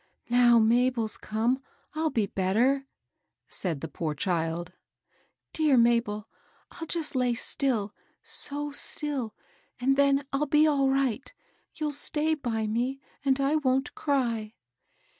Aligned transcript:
Now 0.29 0.57
Mabel's 0.57 1.15
come, 1.15 1.61
I'll 1.93 2.09
be 2.09 2.25
better," 2.25 2.87
said 3.47 3.81
the 3.81 3.87
poor 3.87 4.15
child. 4.15 4.69
^^ 4.73 4.73
Dear 5.53 5.77
Mabel 5.77 6.27
I 6.71 6.77
I'll 6.81 6.87
just 6.87 7.13
lay 7.15 7.35
still, 7.35 7.93
so 8.23 8.71
still, 8.71 9.35
and 9.79 9.97
then 9.97 10.25
I'll 10.33 10.47
be 10.47 10.65
all 10.65 10.89
right 10.89 11.31
You'll 11.75 11.93
stay 11.93 12.33
by 12.33 12.65
me, 12.65 12.99
and 13.23 13.39
I 13.39 13.57
wont 13.57 13.93
cry." 13.93 14.55